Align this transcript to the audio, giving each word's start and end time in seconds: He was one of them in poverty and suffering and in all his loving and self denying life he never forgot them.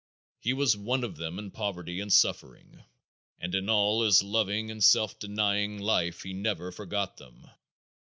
He 0.39 0.53
was 0.53 0.75
one 0.75 1.03
of 1.03 1.15
them 1.15 1.37
in 1.37 1.51
poverty 1.51 1.99
and 1.99 2.11
suffering 2.11 2.83
and 3.39 3.53
in 3.53 3.69
all 3.69 4.01
his 4.03 4.23
loving 4.23 4.71
and 4.71 4.83
self 4.83 5.19
denying 5.19 5.77
life 5.79 6.23
he 6.23 6.33
never 6.33 6.71
forgot 6.71 7.17
them. 7.17 7.47